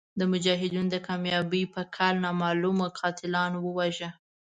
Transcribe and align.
د 0.19 0.21
مجاهدینو 0.31 0.89
د 0.93 0.95
کامیابۍ 1.07 1.63
په 1.73 1.81
کال 1.95 2.15
نامعلومو 2.25 2.85
قاتلانو 2.99 3.57
وواژه. 3.61 4.09